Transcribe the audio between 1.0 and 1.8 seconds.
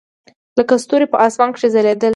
په اسمان کښې